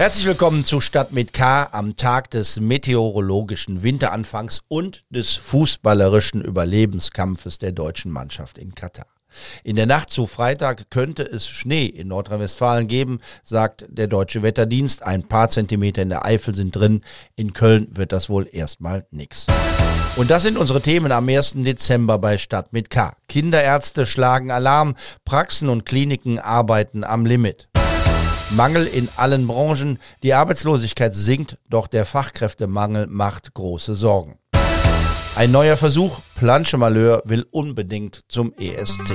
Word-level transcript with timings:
Herzlich 0.00 0.24
willkommen 0.24 0.64
zu 0.64 0.80
Stadt 0.80 1.12
mit 1.12 1.34
K 1.34 1.68
am 1.72 1.94
Tag 1.94 2.30
des 2.30 2.58
meteorologischen 2.58 3.82
Winteranfangs 3.82 4.62
und 4.66 5.04
des 5.10 5.34
fußballerischen 5.34 6.40
Überlebenskampfes 6.40 7.58
der 7.58 7.72
deutschen 7.72 8.10
Mannschaft 8.10 8.56
in 8.56 8.74
Katar. 8.74 9.04
In 9.62 9.76
der 9.76 9.84
Nacht 9.84 10.08
zu 10.08 10.26
Freitag 10.26 10.88
könnte 10.88 11.22
es 11.24 11.46
Schnee 11.46 11.84
in 11.84 12.08
Nordrhein-Westfalen 12.08 12.88
geben, 12.88 13.20
sagt 13.42 13.84
der 13.90 14.06
deutsche 14.06 14.40
Wetterdienst. 14.40 15.02
Ein 15.02 15.24
paar 15.24 15.50
Zentimeter 15.50 16.00
in 16.00 16.08
der 16.08 16.24
Eifel 16.24 16.54
sind 16.54 16.74
drin. 16.74 17.02
In 17.36 17.52
Köln 17.52 17.88
wird 17.90 18.12
das 18.12 18.30
wohl 18.30 18.48
erstmal 18.50 19.04
nix. 19.10 19.48
Und 20.16 20.30
das 20.30 20.44
sind 20.44 20.56
unsere 20.56 20.80
Themen 20.80 21.12
am 21.12 21.28
1. 21.28 21.56
Dezember 21.56 22.16
bei 22.16 22.38
Stadt 22.38 22.72
mit 22.72 22.88
K. 22.88 23.12
Kinderärzte 23.28 24.06
schlagen 24.06 24.50
Alarm, 24.50 24.96
Praxen 25.26 25.68
und 25.68 25.84
Kliniken 25.84 26.38
arbeiten 26.38 27.04
am 27.04 27.26
Limit. 27.26 27.69
Mangel 28.50 28.86
in 28.86 29.08
allen 29.16 29.46
Branchen, 29.46 29.98
die 30.22 30.34
Arbeitslosigkeit 30.34 31.14
sinkt, 31.14 31.58
doch 31.68 31.86
der 31.86 32.04
Fachkräftemangel 32.04 33.06
macht 33.06 33.54
große 33.54 33.94
Sorgen. 33.94 34.38
Ein 35.36 35.52
neuer 35.52 35.76
Versuch, 35.76 36.20
Planche 36.34 36.76
Malheur 36.76 37.22
will 37.24 37.46
unbedingt 37.50 38.24
zum 38.28 38.52
ESC. 38.58 39.14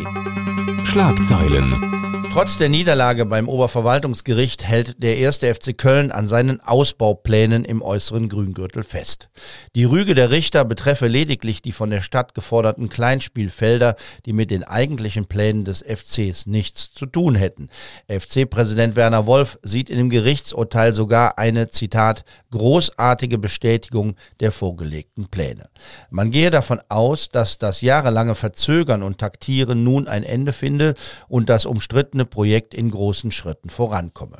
Schlagzeilen. 0.83 2.14
Trotz 2.35 2.57
der 2.57 2.67
Niederlage 2.67 3.25
beim 3.25 3.47
Oberverwaltungsgericht 3.47 4.65
hält 4.67 5.01
der 5.01 5.15
erste 5.15 5.55
FC 5.55 5.77
Köln 5.77 6.11
an 6.11 6.27
seinen 6.27 6.59
Ausbauplänen 6.59 7.63
im 7.63 7.81
äußeren 7.81 8.27
Grüngürtel 8.27 8.83
fest. 8.83 9.29
Die 9.73 9.85
Rüge 9.85 10.15
der 10.15 10.31
Richter 10.31 10.65
betreffe 10.65 11.07
lediglich 11.07 11.61
die 11.61 11.71
von 11.71 11.91
der 11.91 12.01
Stadt 12.01 12.35
geforderten 12.35 12.89
Kleinspielfelder, 12.89 13.95
die 14.25 14.33
mit 14.33 14.51
den 14.51 14.65
eigentlichen 14.65 15.27
Plänen 15.27 15.63
des 15.63 15.81
FCs 15.81 16.45
nichts 16.45 16.93
zu 16.93 17.05
tun 17.05 17.35
hätten. 17.35 17.69
FC-Präsident 18.09 18.97
Werner 18.97 19.27
Wolf 19.27 19.57
sieht 19.63 19.89
in 19.89 19.95
dem 19.95 20.09
Gerichtsurteil 20.09 20.93
sogar 20.93 21.37
eine, 21.39 21.69
Zitat, 21.69 22.25
großartige 22.51 23.37
Bestätigung 23.37 24.15
der 24.41 24.51
vorgelegten 24.51 25.27
Pläne. 25.27 25.69
Man 26.09 26.31
gehe 26.31 26.51
davon 26.51 26.81
aus, 26.89 27.29
dass 27.29 27.59
das 27.59 27.79
jahrelange 27.79 28.35
Verzögern 28.35 29.03
und 29.03 29.19
Taktieren 29.19 29.85
nun 29.85 30.09
ein 30.09 30.23
Ende 30.23 30.51
finde 30.51 30.95
und 31.29 31.49
das 31.49 31.65
umstrittene 31.65 32.24
Projekt 32.25 32.73
in 32.73 32.91
großen 32.91 33.31
Schritten 33.31 33.69
vorankomme. 33.69 34.39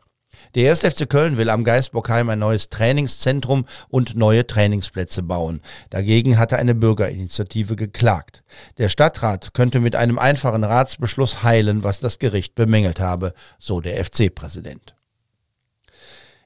Der 0.53 0.71
1. 0.71 0.81
FC 0.81 1.09
Köln 1.09 1.37
will 1.37 1.49
am 1.49 1.63
Geisbockheim 1.63 2.29
ein 2.29 2.39
neues 2.39 2.69
Trainingszentrum 2.69 3.65
und 3.89 4.15
neue 4.15 4.47
Trainingsplätze 4.47 5.23
bauen. 5.23 5.61
Dagegen 5.89 6.37
hatte 6.37 6.57
eine 6.57 6.75
Bürgerinitiative 6.75 7.75
geklagt. 7.75 8.43
Der 8.77 8.89
Stadtrat 8.89 9.53
könnte 9.53 9.79
mit 9.79 9.95
einem 9.95 10.19
einfachen 10.19 10.63
Ratsbeschluss 10.63 11.43
heilen, 11.43 11.83
was 11.83 11.99
das 11.99 12.19
Gericht 12.19 12.55
bemängelt 12.55 12.99
habe, 12.99 13.33
so 13.59 13.81
der 13.81 14.03
FC-Präsident. 14.03 14.94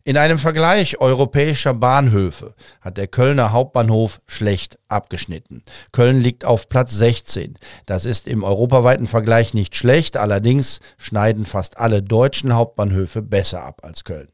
In 0.06 0.16
einem 0.16 0.40
Vergleich 0.40 1.02
europäischer 1.02 1.74
Bahnhöfe 1.74 2.56
hat 2.80 2.98
der 2.98 3.08
Kölner 3.08 3.52
Hauptbahnhof 3.52 4.22
schlecht 4.28 4.80
abgeschnitten. 4.88 5.62
Köln 5.92 6.22
liegt 6.22 6.46
auf 6.46 6.70
Platz 6.70 6.94
16. 6.94 7.56
Das 7.86 8.06
ist 8.06 8.26
im 8.26 8.44
europaweiten 8.44 9.08
Vergleich 9.08 9.54
nicht 9.54 9.76
schlecht, 9.76 10.16
allerdings 10.16 10.80
schneiden 10.98 11.46
fast 11.46 11.78
alle 11.78 12.02
deutschen 12.02 12.56
Hauptbahnhöfe 12.56 13.22
besser 13.22 13.64
ab 13.64 13.82
als 13.84 14.06
Köln. 14.06 14.30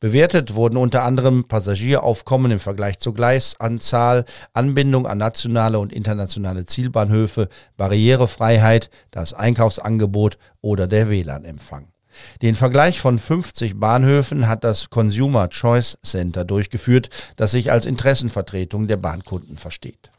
Bewertet 0.00 0.54
wurden 0.54 0.78
unter 0.78 1.04
anderem 1.04 1.44
Passagieraufkommen 1.44 2.50
im 2.50 2.60
Vergleich 2.60 2.98
zur 2.98 3.14
Gleisanzahl, 3.14 4.24
Anbindung 4.54 5.06
an 5.06 5.18
nationale 5.18 5.78
und 5.78 5.92
internationale 5.92 6.64
Zielbahnhöfe, 6.64 7.48
Barrierefreiheit, 7.76 8.90
das 9.10 9.34
Einkaufsangebot 9.34 10.38
oder 10.62 10.86
der 10.86 11.10
WLAN-Empfang. 11.10 11.88
Den 12.42 12.54
Vergleich 12.54 13.00
von 13.00 13.18
50 13.18 13.78
Bahnhöfen 13.78 14.48
hat 14.48 14.64
das 14.64 14.90
Consumer 14.90 15.48
Choice 15.48 15.98
Center 16.02 16.44
durchgeführt, 16.44 17.10
das 17.36 17.50
sich 17.52 17.70
als 17.70 17.86
Interessenvertretung 17.86 18.86
der 18.86 18.96
Bahnkunden 18.96 19.56
versteht. 19.56 20.10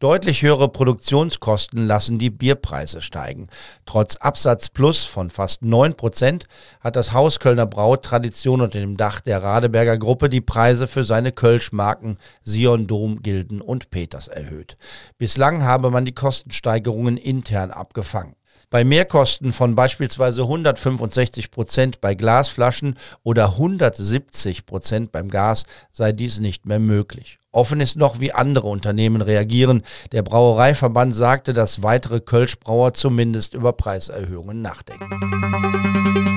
Deutlich 0.00 0.40
höhere 0.40 0.70
Produktionskosten 0.70 1.86
lassen 1.86 2.18
die 2.18 2.30
Bierpreise 2.30 3.02
steigen. 3.02 3.48
Trotz 3.84 4.16
Absatz 4.16 4.70
Plus 4.70 5.04
von 5.04 5.28
fast 5.28 5.60
9 5.62 5.94
Prozent 5.94 6.46
hat 6.80 6.96
das 6.96 7.12
Haus 7.12 7.38
Kölner 7.38 7.66
Braut 7.66 8.02
Tradition 8.02 8.62
unter 8.62 8.80
dem 8.80 8.96
Dach 8.96 9.20
der 9.20 9.42
Radeberger 9.42 9.98
Gruppe 9.98 10.30
die 10.30 10.40
Preise 10.40 10.86
für 10.86 11.04
seine 11.04 11.32
Kölschmarken 11.32 12.16
Sion, 12.42 12.86
Dom, 12.86 13.22
Gilden 13.22 13.60
und 13.60 13.90
Peters 13.90 14.28
erhöht. 14.28 14.78
Bislang 15.18 15.64
habe 15.64 15.90
man 15.90 16.06
die 16.06 16.14
Kostensteigerungen 16.14 17.18
intern 17.18 17.70
abgefangen. 17.70 18.36
Bei 18.70 18.84
Mehrkosten 18.84 19.52
von 19.52 19.74
beispielsweise 19.74 20.42
165 20.42 21.50
Prozent 21.50 22.00
bei 22.00 22.14
Glasflaschen 22.14 22.96
oder 23.24 23.48
170 23.48 24.64
Prozent 24.64 25.10
beim 25.10 25.28
Gas 25.28 25.64
sei 25.90 26.12
dies 26.12 26.38
nicht 26.38 26.66
mehr 26.66 26.78
möglich. 26.78 27.40
Offen 27.50 27.80
ist 27.80 27.96
noch, 27.96 28.20
wie 28.20 28.32
andere 28.32 28.68
Unternehmen 28.68 29.22
reagieren. 29.22 29.82
Der 30.12 30.22
Brauereiverband 30.22 31.12
sagte, 31.12 31.52
dass 31.52 31.82
weitere 31.82 32.20
Kölschbrauer 32.20 32.94
zumindest 32.94 33.54
über 33.54 33.72
Preiserhöhungen 33.72 34.62
nachdenken. 34.62 36.29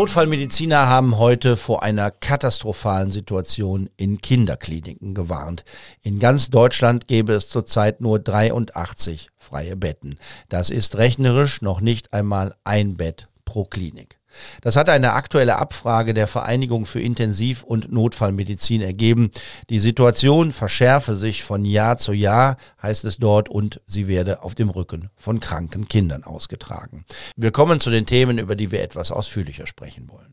Notfallmediziner 0.00 0.86
haben 0.86 1.18
heute 1.18 1.58
vor 1.58 1.82
einer 1.82 2.10
katastrophalen 2.10 3.10
Situation 3.10 3.90
in 3.98 4.22
Kinderkliniken 4.22 5.12
gewarnt. 5.12 5.66
In 6.00 6.18
ganz 6.18 6.48
Deutschland 6.48 7.06
gäbe 7.06 7.34
es 7.34 7.50
zurzeit 7.50 8.00
nur 8.00 8.18
83 8.18 9.28
freie 9.36 9.76
Betten. 9.76 10.18
Das 10.48 10.70
ist 10.70 10.96
rechnerisch 10.96 11.60
noch 11.60 11.82
nicht 11.82 12.14
einmal 12.14 12.54
ein 12.64 12.96
Bett 12.96 13.28
pro 13.44 13.66
Klinik. 13.66 14.19
Das 14.62 14.76
hat 14.76 14.88
eine 14.88 15.12
aktuelle 15.12 15.56
Abfrage 15.56 16.14
der 16.14 16.26
Vereinigung 16.26 16.86
für 16.86 17.00
Intensiv- 17.00 17.62
und 17.62 17.92
Notfallmedizin 17.92 18.82
ergeben. 18.82 19.30
Die 19.68 19.80
Situation 19.80 20.52
verschärfe 20.52 21.14
sich 21.14 21.42
von 21.42 21.64
Jahr 21.64 21.98
zu 21.98 22.12
Jahr, 22.12 22.56
heißt 22.82 23.04
es 23.04 23.18
dort, 23.18 23.48
und 23.48 23.80
sie 23.86 24.08
werde 24.08 24.42
auf 24.42 24.54
dem 24.54 24.70
Rücken 24.70 25.10
von 25.16 25.40
kranken 25.40 25.88
Kindern 25.88 26.24
ausgetragen. 26.24 27.04
Wir 27.36 27.50
kommen 27.50 27.80
zu 27.80 27.90
den 27.90 28.06
Themen, 28.06 28.38
über 28.38 28.56
die 28.56 28.70
wir 28.70 28.82
etwas 28.82 29.10
ausführlicher 29.10 29.66
sprechen 29.66 30.08
wollen. 30.08 30.32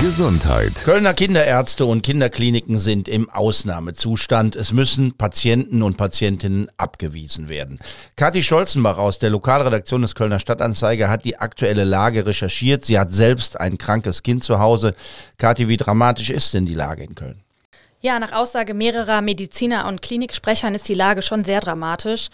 Gesundheit. 0.00 0.84
Kölner 0.84 1.12
Kinderärzte 1.12 1.84
und 1.84 2.02
Kinderkliniken 2.02 2.78
sind 2.78 3.08
im 3.08 3.28
Ausnahmezustand. 3.30 4.54
Es 4.54 4.72
müssen 4.72 5.18
Patienten 5.18 5.82
und 5.82 5.96
Patientinnen 5.96 6.68
abgewiesen 6.76 7.48
werden. 7.48 7.80
Kathi 8.14 8.44
Scholzenbach 8.44 8.96
aus 8.96 9.18
der 9.18 9.30
Lokalredaktion 9.30 10.02
des 10.02 10.14
Kölner 10.14 10.38
Stadtanzeiger 10.38 11.10
hat 11.10 11.24
die 11.24 11.38
aktuelle 11.38 11.82
Lage 11.82 12.26
recherchiert. 12.26 12.84
Sie 12.84 12.98
hat 12.98 13.10
selbst 13.10 13.58
ein 13.58 13.76
krankes 13.76 14.22
Kind 14.22 14.44
zu 14.44 14.60
Hause. 14.60 14.94
Kathi, 15.36 15.66
wie 15.66 15.76
dramatisch 15.76 16.30
ist 16.30 16.54
denn 16.54 16.64
die 16.64 16.74
Lage 16.74 17.02
in 17.02 17.16
Köln? 17.16 17.42
Ja, 18.00 18.20
nach 18.20 18.32
Aussage 18.32 18.74
mehrerer 18.74 19.22
Mediziner 19.22 19.88
und 19.88 20.02
Kliniksprechern 20.02 20.72
ist 20.76 20.88
die 20.88 20.94
Lage 20.94 21.20
schon 21.20 21.42
sehr 21.42 21.60
dramatisch. 21.60 22.28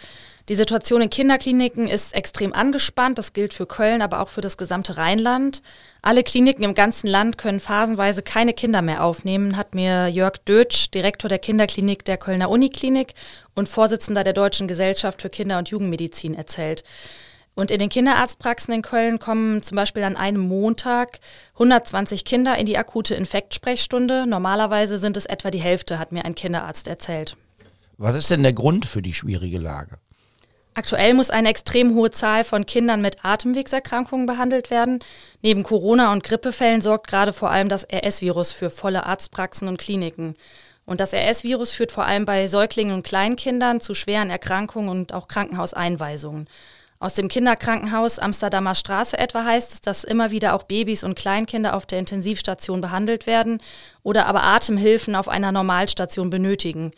Die 0.50 0.56
Situation 0.56 1.00
in 1.00 1.08
Kinderkliniken 1.08 1.86
ist 1.86 2.14
extrem 2.14 2.52
angespannt. 2.52 3.16
Das 3.16 3.32
gilt 3.32 3.54
für 3.54 3.64
Köln, 3.64 4.02
aber 4.02 4.20
auch 4.20 4.28
für 4.28 4.42
das 4.42 4.58
gesamte 4.58 4.98
Rheinland. 4.98 5.62
Alle 6.02 6.22
Kliniken 6.22 6.64
im 6.64 6.74
ganzen 6.74 7.06
Land 7.06 7.38
können 7.38 7.60
phasenweise 7.60 8.20
keine 8.20 8.52
Kinder 8.52 8.82
mehr 8.82 9.02
aufnehmen, 9.02 9.56
hat 9.56 9.74
mir 9.74 10.08
Jörg 10.08 10.36
Dötsch, 10.46 10.90
Direktor 10.90 11.30
der 11.30 11.38
Kinderklinik 11.38 12.04
der 12.04 12.18
Kölner 12.18 12.50
Uniklinik 12.50 13.14
und 13.54 13.66
Vorsitzender 13.66 14.22
der 14.22 14.34
Deutschen 14.34 14.68
Gesellschaft 14.68 15.22
für 15.22 15.30
Kinder- 15.30 15.56
und 15.56 15.70
Jugendmedizin 15.70 16.34
erzählt. 16.34 16.84
Und 17.54 17.70
in 17.70 17.78
den 17.78 17.88
Kinderarztpraxen 17.88 18.74
in 18.74 18.82
Köln 18.82 19.18
kommen 19.18 19.62
zum 19.62 19.76
Beispiel 19.76 20.02
an 20.02 20.16
einem 20.16 20.40
Montag 20.40 21.20
120 21.54 22.24
Kinder 22.24 22.58
in 22.58 22.66
die 22.66 22.76
akute 22.76 23.14
Infektsprechstunde. 23.14 24.26
Normalerweise 24.26 24.98
sind 24.98 25.16
es 25.16 25.26
etwa 25.26 25.50
die 25.50 25.60
Hälfte, 25.60 25.98
hat 25.98 26.10
mir 26.10 26.24
ein 26.24 26.34
Kinderarzt 26.34 26.88
erzählt. 26.88 27.36
Was 27.96 28.16
ist 28.16 28.30
denn 28.30 28.42
der 28.42 28.52
Grund 28.52 28.86
für 28.86 29.02
die 29.02 29.14
schwierige 29.14 29.58
Lage? 29.58 29.98
Aktuell 30.76 31.14
muss 31.14 31.30
eine 31.30 31.48
extrem 31.48 31.94
hohe 31.94 32.10
Zahl 32.10 32.42
von 32.42 32.66
Kindern 32.66 33.00
mit 33.00 33.24
Atemwegserkrankungen 33.24 34.26
behandelt 34.26 34.70
werden. 34.70 34.98
Neben 35.40 35.62
Corona- 35.62 36.12
und 36.12 36.24
Grippefällen 36.24 36.80
sorgt 36.80 37.06
gerade 37.06 37.32
vor 37.32 37.52
allem 37.52 37.68
das 37.68 37.86
RS-Virus 37.88 38.50
für 38.50 38.70
volle 38.70 39.06
Arztpraxen 39.06 39.68
und 39.68 39.78
Kliniken. 39.78 40.34
Und 40.84 40.98
das 40.98 41.14
RS-Virus 41.14 41.70
führt 41.70 41.92
vor 41.92 42.04
allem 42.04 42.24
bei 42.24 42.48
Säuglingen 42.48 42.92
und 42.92 43.06
Kleinkindern 43.06 43.80
zu 43.80 43.94
schweren 43.94 44.30
Erkrankungen 44.30 44.88
und 44.88 45.12
auch 45.12 45.28
Krankenhauseinweisungen. 45.28 46.48
Aus 46.98 47.14
dem 47.14 47.28
Kinderkrankenhaus 47.28 48.18
Amsterdamer 48.18 48.74
Straße 48.74 49.18
etwa 49.18 49.44
heißt 49.44 49.72
es, 49.72 49.80
dass 49.80 50.04
immer 50.04 50.30
wieder 50.30 50.54
auch 50.54 50.62
Babys 50.62 51.04
und 51.04 51.16
Kleinkinder 51.16 51.74
auf 51.74 51.86
der 51.86 51.98
Intensivstation 51.98 52.80
behandelt 52.80 53.26
werden 53.26 53.60
oder 54.02 54.26
aber 54.26 54.44
Atemhilfen 54.44 55.14
auf 55.16 55.28
einer 55.28 55.52
Normalstation 55.52 56.30
benötigen. 56.30 56.92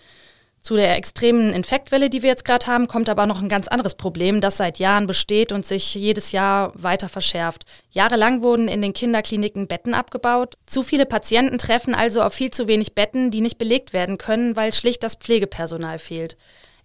Zu 0.67 0.75
der 0.75 0.97
extremen 0.97 1.53
Infektwelle, 1.53 2.11
die 2.11 2.23
wir 2.23 2.31
jetzt 2.31 2.45
gerade 2.45 2.67
haben, 2.67 2.89
kommt 2.89 3.09
aber 3.09 3.27
noch 3.27 3.41
ein 3.41 3.49
ganz 3.49 3.69
anderes 3.69 3.95
Problem, 3.95 4.41
das 4.41 4.57
seit 4.57 4.81
Jahren 4.81 5.07
besteht 5.07 5.53
und 5.53 5.65
sich 5.65 5.95
jedes 5.95 6.33
Jahr 6.33 6.73
weiter 6.75 7.09
verschärft. 7.09 7.63
Jahrelang 7.93 8.43
wurden 8.43 8.67
in 8.67 8.83
den 8.83 8.93
Kinderkliniken 8.93 9.69
Betten 9.69 9.95
abgebaut. 9.95 10.57
Zu 10.67 10.83
viele 10.83 11.07
Patienten 11.07 11.59
treffen 11.59 11.95
also 11.95 12.21
auf 12.21 12.35
viel 12.35 12.51
zu 12.51 12.67
wenig 12.67 12.97
Betten, 12.97 13.31
die 13.31 13.43
nicht 13.43 13.59
belegt 13.59 13.93
werden 13.93 14.19
können, 14.19 14.57
weil 14.57 14.75
schlicht 14.75 15.05
das 15.05 15.15
Pflegepersonal 15.15 16.01
fehlt. 16.01 16.37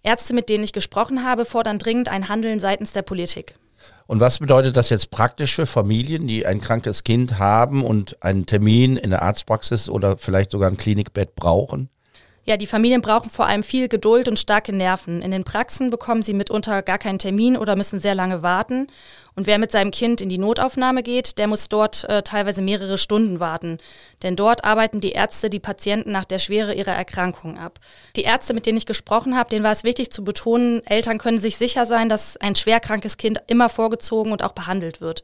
Ärzte, 0.02 0.34
mit 0.34 0.48
denen 0.48 0.64
ich 0.64 0.72
gesprochen 0.72 1.24
habe, 1.24 1.44
fordern 1.44 1.78
dringend 1.78 2.08
ein 2.08 2.28
Handeln 2.28 2.60
seitens 2.60 2.92
der 2.92 3.02
Politik. 3.02 3.54
Und 4.06 4.20
was 4.20 4.38
bedeutet 4.38 4.76
das 4.76 4.90
jetzt 4.90 5.10
praktisch 5.10 5.54
für 5.54 5.66
Familien, 5.66 6.26
die 6.26 6.44
ein 6.46 6.60
krankes 6.60 7.04
Kind 7.04 7.38
haben 7.38 7.84
und 7.84 8.22
einen 8.22 8.46
Termin 8.46 8.96
in 8.96 9.10
der 9.10 9.22
Arztpraxis 9.22 9.88
oder 9.88 10.18
vielleicht 10.18 10.50
sogar 10.50 10.70
ein 10.70 10.76
Klinikbett 10.76 11.34
brauchen? 11.34 11.88
Ja, 12.44 12.56
die 12.56 12.66
Familien 12.66 13.02
brauchen 13.02 13.30
vor 13.30 13.46
allem 13.46 13.62
viel 13.62 13.86
Geduld 13.86 14.26
und 14.26 14.36
starke 14.36 14.74
Nerven. 14.74 15.22
In 15.22 15.30
den 15.30 15.44
Praxen 15.44 15.90
bekommen 15.90 16.24
sie 16.24 16.34
mitunter 16.34 16.82
gar 16.82 16.98
keinen 16.98 17.20
Termin 17.20 17.56
oder 17.56 17.76
müssen 17.76 18.00
sehr 18.00 18.16
lange 18.16 18.42
warten. 18.42 18.88
Und 19.36 19.46
wer 19.46 19.58
mit 19.58 19.70
seinem 19.70 19.92
Kind 19.92 20.20
in 20.20 20.28
die 20.28 20.38
Notaufnahme 20.38 21.04
geht, 21.04 21.38
der 21.38 21.46
muss 21.46 21.68
dort 21.68 22.02
äh, 22.08 22.24
teilweise 22.24 22.60
mehrere 22.60 22.98
Stunden 22.98 23.38
warten. 23.38 23.78
Denn 24.24 24.34
dort 24.34 24.64
arbeiten 24.64 25.00
die 25.00 25.12
Ärzte 25.12 25.50
die 25.50 25.60
Patienten 25.60 26.10
nach 26.10 26.24
der 26.24 26.40
Schwere 26.40 26.74
ihrer 26.74 26.92
Erkrankung 26.92 27.58
ab. 27.58 27.78
Die 28.16 28.24
Ärzte, 28.24 28.54
mit 28.54 28.66
denen 28.66 28.78
ich 28.78 28.86
gesprochen 28.86 29.36
habe, 29.36 29.48
denen 29.48 29.64
war 29.64 29.72
es 29.72 29.84
wichtig 29.84 30.10
zu 30.10 30.24
betonen, 30.24 30.84
Eltern 30.84 31.18
können 31.18 31.40
sich 31.40 31.56
sicher 31.56 31.86
sein, 31.86 32.08
dass 32.08 32.36
ein 32.38 32.56
schwerkrankes 32.56 33.18
Kind 33.18 33.40
immer 33.46 33.68
vorgezogen 33.68 34.32
und 34.32 34.42
auch 34.42 34.52
behandelt 34.52 35.00
wird. 35.00 35.22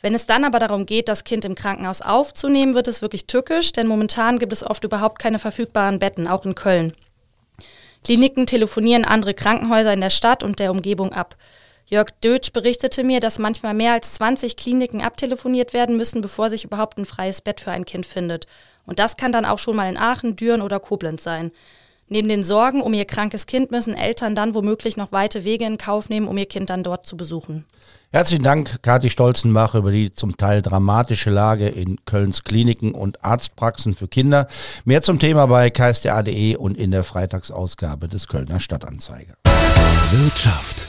Wenn 0.00 0.14
es 0.14 0.26
dann 0.26 0.44
aber 0.44 0.58
darum 0.58 0.86
geht, 0.86 1.08
das 1.08 1.24
Kind 1.24 1.44
im 1.44 1.54
Krankenhaus 1.54 2.02
aufzunehmen, 2.02 2.74
wird 2.74 2.88
es 2.88 3.02
wirklich 3.02 3.26
tückisch, 3.26 3.72
denn 3.72 3.88
momentan 3.88 4.38
gibt 4.38 4.52
es 4.52 4.64
oft 4.64 4.84
überhaupt 4.84 5.18
keine 5.18 5.38
verfügbaren 5.38 5.98
Betten, 5.98 6.28
auch 6.28 6.44
in 6.44 6.54
Köln. 6.54 6.92
Kliniken 8.04 8.46
telefonieren 8.46 9.04
andere 9.04 9.34
Krankenhäuser 9.34 9.92
in 9.92 10.00
der 10.00 10.10
Stadt 10.10 10.42
und 10.42 10.60
der 10.60 10.70
Umgebung 10.70 11.12
ab. 11.12 11.36
Jörg 11.86 12.10
Dötsch 12.22 12.52
berichtete 12.52 13.02
mir, 13.02 13.18
dass 13.18 13.38
manchmal 13.38 13.74
mehr 13.74 13.92
als 13.92 14.12
20 14.14 14.56
Kliniken 14.56 15.02
abtelefoniert 15.02 15.72
werden 15.72 15.96
müssen, 15.96 16.20
bevor 16.20 16.50
sich 16.50 16.64
überhaupt 16.64 16.98
ein 16.98 17.06
freies 17.06 17.40
Bett 17.40 17.60
für 17.60 17.70
ein 17.70 17.86
Kind 17.86 18.06
findet. 18.06 18.46
Und 18.86 18.98
das 18.98 19.16
kann 19.16 19.32
dann 19.32 19.46
auch 19.46 19.58
schon 19.58 19.74
mal 19.74 19.88
in 19.88 19.96
Aachen, 19.96 20.36
Düren 20.36 20.62
oder 20.62 20.80
Koblenz 20.80 21.24
sein. 21.24 21.50
Neben 22.08 22.28
den 22.28 22.42
Sorgen 22.42 22.80
um 22.80 22.94
ihr 22.94 23.04
krankes 23.04 23.46
Kind 23.46 23.70
müssen 23.70 23.94
Eltern 23.94 24.34
dann 24.34 24.54
womöglich 24.54 24.96
noch 24.96 25.12
weite 25.12 25.44
Wege 25.44 25.64
in 25.66 25.76
Kauf 25.76 26.08
nehmen, 26.08 26.26
um 26.26 26.38
ihr 26.38 26.46
Kind 26.46 26.70
dann 26.70 26.82
dort 26.82 27.06
zu 27.06 27.16
besuchen. 27.16 27.64
Herzlichen 28.10 28.42
Dank, 28.42 28.82
Kathi 28.82 29.10
Stolzenbach, 29.10 29.74
über 29.74 29.92
die 29.92 30.10
zum 30.10 30.38
Teil 30.38 30.62
dramatische 30.62 31.28
Lage 31.28 31.68
in 31.68 32.02
Kölns 32.06 32.42
Kliniken 32.42 32.92
und 32.92 33.22
Arztpraxen 33.22 33.94
für 33.94 34.08
Kinder. 34.08 34.48
Mehr 34.86 35.02
zum 35.02 35.18
Thema 35.18 35.46
bei 35.46 35.68
ksda.de 35.68 36.56
und 36.56 36.78
in 36.78 36.90
der 36.90 37.04
Freitagsausgabe 37.04 38.08
des 38.08 38.26
Kölner 38.26 38.60
Stadtanzeiger. 38.60 39.34
Wirtschaft. 40.10 40.88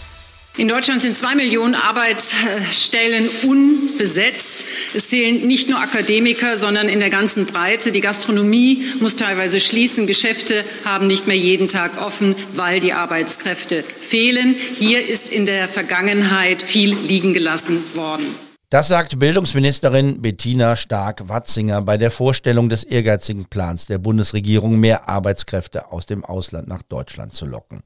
In 0.60 0.68
Deutschland 0.68 1.02
sind 1.02 1.16
zwei 1.16 1.36
Millionen 1.36 1.74
Arbeitsstellen 1.74 3.30
unbesetzt. 3.44 4.66
Es 4.94 5.08
fehlen 5.08 5.48
nicht 5.48 5.70
nur 5.70 5.80
Akademiker, 5.80 6.58
sondern 6.58 6.90
in 6.90 7.00
der 7.00 7.10
ganzen 7.10 7.46
Breite. 7.46 7.94
Die 7.94 8.02
Gastronomie 8.02 8.84
muss 9.00 9.16
teilweise 9.16 9.62
schließen. 9.62 10.06
Geschäfte 10.06 10.66
haben 10.84 11.08
nicht 11.08 11.28
mehr 11.28 11.38
jeden 11.38 11.70
Tag 11.70 12.02
offen, 12.02 12.36
weil 12.56 12.82
die 12.82 12.92
Arbeitskräfte 12.92 13.86
fehlen. 14.02 14.54
Hier 14.74 15.08
ist 15.08 15.30
in 15.30 15.46
der 15.46 15.70
Vergangenheit 15.70 16.62
viel 16.62 16.94
liegen 16.94 17.32
gelassen 17.32 17.82
worden. 17.94 18.49
Das 18.72 18.88
sagt 18.88 19.18
Bildungsministerin 19.18 20.22
Bettina 20.22 20.76
Stark-Watzinger 20.76 21.82
bei 21.82 21.98
der 21.98 22.12
Vorstellung 22.12 22.70
des 22.70 22.84
ehrgeizigen 22.84 23.46
Plans 23.46 23.88
der 23.88 23.98
Bundesregierung, 23.98 24.80
mehr 24.80 25.10
Arbeitskräfte 25.10 25.92
aus 25.92 26.06
dem 26.06 26.24
Ausland 26.24 26.68
nach 26.68 26.84
Deutschland 26.84 27.34
zu 27.34 27.48
locken. 27.48 27.82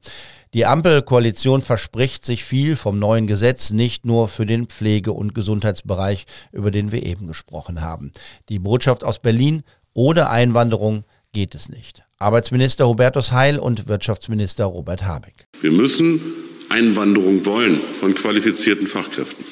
Die 0.52 0.66
Ampelkoalition 0.66 1.62
verspricht 1.62 2.26
sich 2.26 2.44
viel 2.44 2.76
vom 2.76 2.98
neuen 2.98 3.26
Gesetz, 3.26 3.70
nicht 3.70 4.04
nur 4.04 4.28
für 4.28 4.44
den 4.44 4.66
Pflege- 4.66 5.14
und 5.14 5.34
Gesundheitsbereich, 5.34 6.26
über 6.52 6.70
den 6.70 6.92
wir 6.92 7.02
eben 7.02 7.28
gesprochen 7.28 7.80
haben. 7.80 8.12
Die 8.50 8.58
Botschaft 8.58 9.04
aus 9.04 9.20
Berlin, 9.20 9.62
ohne 9.94 10.28
Einwanderung 10.28 11.04
geht 11.32 11.54
es 11.54 11.70
nicht. 11.70 12.02
Arbeitsminister 12.18 12.86
Hubertus 12.86 13.32
Heil 13.32 13.58
und 13.58 13.88
Wirtschaftsminister 13.88 14.66
Robert 14.66 15.06
Habeck. 15.06 15.46
Wir 15.62 15.72
müssen 15.72 16.20
Einwanderung 16.68 17.46
wollen 17.46 17.80
von 17.98 18.14
qualifizierten 18.14 18.86
Fachkräften. 18.86 19.46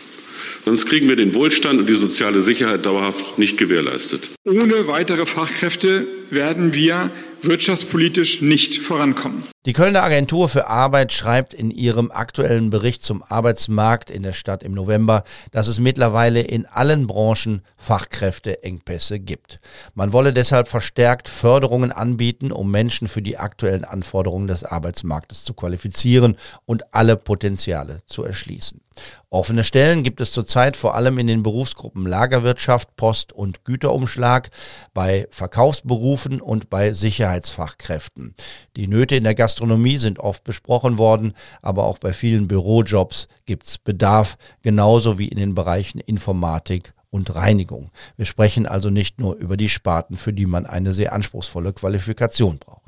Sonst 0.64 0.86
kriegen 0.86 1.08
wir 1.08 1.16
den 1.16 1.34
Wohlstand 1.34 1.80
und 1.80 1.88
die 1.88 1.94
soziale 1.94 2.40
Sicherheit 2.40 2.86
dauerhaft 2.86 3.36
nicht 3.38 3.58
gewährleistet. 3.58 4.28
Ohne 4.44 4.86
weitere 4.86 5.26
Fachkräfte 5.26 6.06
werden 6.30 6.72
wir 6.72 7.10
wirtschaftspolitisch 7.42 8.42
nicht 8.42 8.78
vorankommen. 8.78 9.42
Die 9.66 9.72
Kölner 9.72 10.04
Agentur 10.04 10.48
für 10.48 10.68
Arbeit 10.68 11.12
schreibt 11.12 11.52
in 11.52 11.72
ihrem 11.72 12.12
aktuellen 12.12 12.70
Bericht 12.70 13.02
zum 13.02 13.24
Arbeitsmarkt 13.24 14.10
in 14.10 14.22
der 14.22 14.32
Stadt 14.32 14.62
im 14.62 14.72
November, 14.72 15.24
dass 15.50 15.66
es 15.66 15.80
mittlerweile 15.80 16.40
in 16.42 16.66
allen 16.66 17.08
Branchen 17.08 17.62
Fachkräfteengpässe 17.76 19.18
gibt. 19.18 19.58
Man 19.94 20.12
wolle 20.12 20.32
deshalb 20.32 20.68
verstärkt 20.68 21.28
Förderungen 21.28 21.90
anbieten, 21.90 22.52
um 22.52 22.70
Menschen 22.70 23.08
für 23.08 23.22
die 23.22 23.38
aktuellen 23.38 23.84
Anforderungen 23.84 24.46
des 24.46 24.64
Arbeitsmarktes 24.64 25.44
zu 25.44 25.54
qualifizieren 25.54 26.36
und 26.64 26.94
alle 26.94 27.16
Potenziale 27.16 28.02
zu 28.06 28.22
erschließen. 28.22 28.81
Offene 29.30 29.64
Stellen 29.64 30.02
gibt 30.02 30.20
es 30.20 30.32
zurzeit 30.32 30.76
vor 30.76 30.94
allem 30.94 31.18
in 31.18 31.26
den 31.26 31.42
Berufsgruppen 31.42 32.06
Lagerwirtschaft, 32.06 32.96
Post- 32.96 33.32
und 33.32 33.64
Güterumschlag, 33.64 34.50
bei 34.94 35.26
Verkaufsberufen 35.30 36.40
und 36.40 36.70
bei 36.70 36.92
Sicherheitsfachkräften. 36.92 38.34
Die 38.76 38.88
Nöte 38.88 39.16
in 39.16 39.24
der 39.24 39.34
Gastronomie 39.34 39.96
sind 39.96 40.18
oft 40.18 40.44
besprochen 40.44 40.98
worden, 40.98 41.34
aber 41.62 41.84
auch 41.84 41.98
bei 41.98 42.12
vielen 42.12 42.48
Bürojobs 42.48 43.28
gibt 43.46 43.66
es 43.66 43.78
Bedarf, 43.78 44.36
genauso 44.62 45.18
wie 45.18 45.28
in 45.28 45.38
den 45.38 45.54
Bereichen 45.54 46.00
Informatik 46.00 46.92
und 47.10 47.34
Reinigung. 47.34 47.90
Wir 48.16 48.26
sprechen 48.26 48.66
also 48.66 48.90
nicht 48.90 49.20
nur 49.20 49.36
über 49.36 49.56
die 49.56 49.68
Sparten, 49.68 50.16
für 50.16 50.32
die 50.32 50.46
man 50.46 50.66
eine 50.66 50.92
sehr 50.92 51.12
anspruchsvolle 51.12 51.72
Qualifikation 51.72 52.58
braucht. 52.58 52.81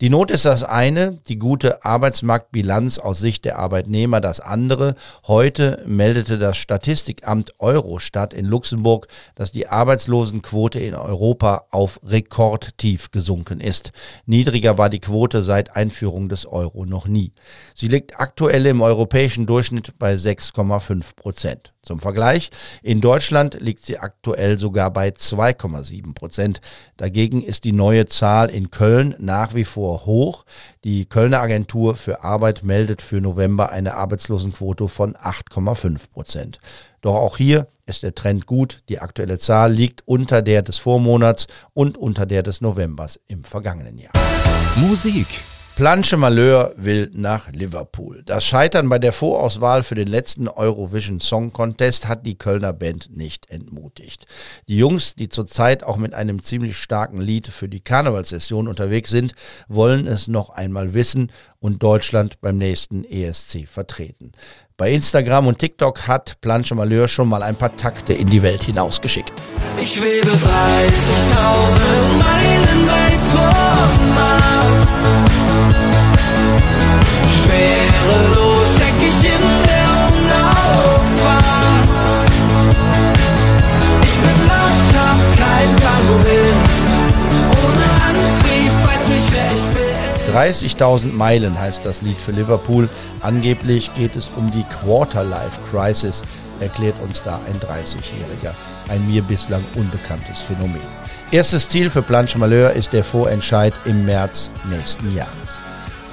Die 0.00 0.10
Not 0.10 0.30
ist 0.30 0.44
das 0.44 0.64
eine, 0.64 1.16
die 1.28 1.38
gute 1.38 1.84
Arbeitsmarktbilanz 1.84 2.98
aus 2.98 3.20
Sicht 3.20 3.44
der 3.44 3.58
Arbeitnehmer 3.58 4.20
das 4.20 4.40
andere. 4.40 4.96
Heute 5.26 5.82
meldete 5.86 6.38
das 6.38 6.56
Statistikamt 6.56 7.54
Eurostat 7.60 8.34
in 8.34 8.46
Luxemburg, 8.46 9.06
dass 9.34 9.52
die 9.52 9.68
Arbeitslosenquote 9.68 10.80
in 10.80 10.94
Europa 10.94 11.66
auf 11.70 12.00
Rekordtief 12.02 13.12
gesunken 13.12 13.60
ist. 13.60 13.92
Niedriger 14.26 14.78
war 14.78 14.90
die 14.90 15.00
Quote 15.00 15.42
seit 15.42 15.76
Einführung 15.76 16.28
des 16.28 16.46
Euro 16.46 16.86
noch 16.86 17.06
nie. 17.06 17.32
Sie 17.74 17.88
liegt 17.88 18.18
aktuell 18.18 18.66
im 18.66 18.82
europäischen 18.82 19.46
Durchschnitt 19.46 19.98
bei 19.98 20.14
6,5 20.14 21.14
Prozent. 21.14 21.73
Zum 21.84 22.00
Vergleich, 22.00 22.50
in 22.82 23.00
Deutschland 23.00 23.58
liegt 23.60 23.84
sie 23.84 23.98
aktuell 23.98 24.58
sogar 24.58 24.90
bei 24.90 25.08
2,7 25.08 26.14
Prozent. 26.14 26.60
Dagegen 26.96 27.42
ist 27.42 27.64
die 27.64 27.72
neue 27.72 28.06
Zahl 28.06 28.48
in 28.48 28.70
Köln 28.70 29.14
nach 29.18 29.54
wie 29.54 29.64
vor 29.64 30.06
hoch. 30.06 30.44
Die 30.82 31.06
Kölner 31.06 31.40
Agentur 31.40 31.94
für 31.94 32.24
Arbeit 32.24 32.64
meldet 32.64 33.02
für 33.02 33.20
November 33.20 33.70
eine 33.70 33.94
Arbeitslosenquote 33.94 34.88
von 34.88 35.14
8,5 35.14 36.10
Prozent. 36.10 36.58
Doch 37.02 37.16
auch 37.16 37.36
hier 37.36 37.66
ist 37.84 38.02
der 38.02 38.14
Trend 38.14 38.46
gut. 38.46 38.82
Die 38.88 39.00
aktuelle 39.00 39.38
Zahl 39.38 39.72
liegt 39.72 40.02
unter 40.06 40.40
der 40.40 40.62
des 40.62 40.78
Vormonats 40.78 41.46
und 41.74 41.98
unter 41.98 42.24
der 42.24 42.42
des 42.42 42.62
Novembers 42.62 43.20
im 43.28 43.44
vergangenen 43.44 43.98
Jahr. 43.98 44.12
Musik 44.76 45.44
Planche 45.76 46.16
Malheur 46.16 46.72
will 46.76 47.10
nach 47.12 47.50
Liverpool. 47.50 48.22
Das 48.24 48.44
Scheitern 48.44 48.88
bei 48.88 49.00
der 49.00 49.12
Vorauswahl 49.12 49.82
für 49.82 49.96
den 49.96 50.06
letzten 50.06 50.46
Eurovision 50.46 51.18
Song 51.18 51.52
Contest 51.52 52.06
hat 52.06 52.24
die 52.24 52.38
Kölner 52.38 52.72
Band 52.72 53.16
nicht 53.16 53.50
entmutigt. 53.50 54.24
Die 54.68 54.76
Jungs, 54.76 55.16
die 55.16 55.28
zurzeit 55.28 55.82
auch 55.82 55.96
mit 55.96 56.14
einem 56.14 56.44
ziemlich 56.44 56.76
starken 56.76 57.20
Lied 57.20 57.48
für 57.48 57.68
die 57.68 57.80
Karnevalssession 57.80 58.68
unterwegs 58.68 59.10
sind, 59.10 59.34
wollen 59.66 60.06
es 60.06 60.28
noch 60.28 60.50
einmal 60.50 60.94
wissen 60.94 61.32
und 61.58 61.82
Deutschland 61.82 62.40
beim 62.40 62.56
nächsten 62.56 63.02
ESC 63.02 63.66
vertreten. 63.66 64.30
Bei 64.76 64.92
Instagram 64.92 65.48
und 65.48 65.58
TikTok 65.58 66.06
hat 66.06 66.40
Planche 66.40 66.76
Malheur 66.76 67.08
schon 67.08 67.28
mal 67.28 67.42
ein 67.42 67.56
paar 67.56 67.76
Takte 67.76 68.12
in 68.12 68.28
die 68.28 68.42
Welt 68.42 68.62
hinausgeschickt. 68.62 69.32
Ich 69.80 69.94
schwebe 69.94 70.30
30.000 70.30 70.38
Meilen 72.18 72.86
weit 72.86 73.20
vom 73.32 74.14
Mars. 74.14 74.53
Schwerelos 78.04 78.68
steck 78.76 78.94
ich 78.98 79.24
in 79.24 79.42
der 79.64 79.88
Umlaufbahn. 80.12 81.88
Ich 84.02 84.16
bin 84.20 84.38
lost, 84.46 84.90
hab 84.94 85.20
kein 85.38 85.76
Plan 85.76 86.02
wohin. 86.08 86.56
Ohne 87.64 87.86
Antrieb 88.08 88.72
weiß 88.86 89.08
nicht, 89.08 89.32
wer 89.32 89.48
ich 89.52 89.66
bin. 89.74 90.34
30.000 90.34 91.12
Meilen 91.12 91.58
heißt 91.58 91.84
das 91.84 92.02
Lied 92.02 92.18
für 92.18 92.32
Liverpool. 92.32 92.88
Angeblich 93.20 93.94
geht 93.94 94.16
es 94.16 94.30
um 94.36 94.50
die 94.50 94.64
Quarterlife 94.64 95.60
Crisis, 95.70 96.22
erklärt 96.60 96.96
uns 97.02 97.22
da 97.22 97.40
ein 97.48 97.58
30-Jähriger. 97.60 98.54
Ein 98.88 99.06
mir 99.06 99.22
bislang 99.22 99.64
unbekanntes 99.76 100.42
Phänomen. 100.42 100.80
Erstes 101.30 101.68
Ziel 101.68 101.88
für 101.88 102.02
Planche 102.02 102.38
Malheur 102.38 102.72
ist 102.72 102.92
der 102.92 103.02
Vorentscheid 103.02 103.72
im 103.86 104.04
März 104.04 104.50
nächsten 104.68 105.14
Jahres. 105.14 105.62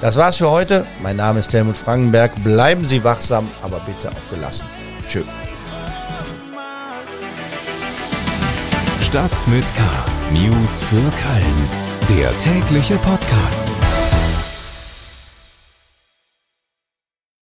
Das 0.02 0.18
war's 0.18 0.38
für 0.38 0.50
heute. 0.50 0.86
Mein 1.04 1.16
Name 1.16 1.42
ist 1.42 1.54
Helmut 1.54 1.78
Frankenberg. 1.78 2.32
Bleiben 2.44 2.86
Sie 2.86 3.04
wachsam, 3.04 3.48
aber 3.62 3.80
bitte 3.82 4.10
auch 4.10 4.36
gelassen. 4.36 4.66
Tschö. 5.08 5.22
Stadt 9.04 9.48
mit 9.48 9.66
K. 9.76 9.82
News 10.34 10.82
für 10.82 10.96
Köln. 10.96 11.70
Der 12.18 12.36
tägliche 12.40 12.96
Podcast. 12.98 13.72